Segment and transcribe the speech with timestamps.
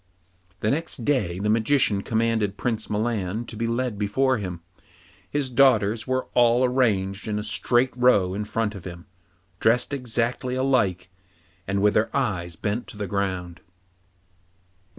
[0.61, 4.61] The next day the Magician again commanded Prince Milan to be led before him.
[5.29, 9.05] His daughters were all arranged in a straight row in front of him,
[9.59, 11.11] dressed exactly alike,
[11.67, 13.59] and with their eyes bent on the ground.